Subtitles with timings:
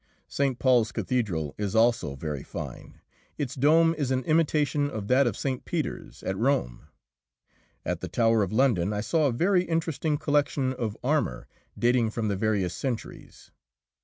[0.27, 0.57] St.
[0.57, 3.01] Paul's Cathedral is also very fine.
[3.37, 5.63] Its dome is an imitation of that of St.
[5.63, 6.87] Peter's, at Rome.
[7.85, 12.29] At the Tower of London I saw a very interesting collection of armour, dating from
[12.29, 13.51] the various centuries.